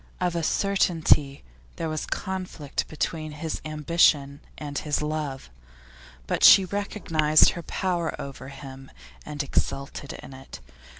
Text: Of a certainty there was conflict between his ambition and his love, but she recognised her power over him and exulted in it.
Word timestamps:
Of 0.19 0.35
a 0.35 0.41
certainty 0.41 1.43
there 1.75 1.87
was 1.87 2.07
conflict 2.07 2.87
between 2.87 3.33
his 3.33 3.61
ambition 3.63 4.39
and 4.57 4.75
his 4.79 4.99
love, 5.03 5.51
but 6.25 6.43
she 6.43 6.65
recognised 6.65 7.49
her 7.51 7.61
power 7.61 8.19
over 8.19 8.47
him 8.47 8.89
and 9.27 9.43
exulted 9.43 10.13
in 10.13 10.33
it. 10.33 10.59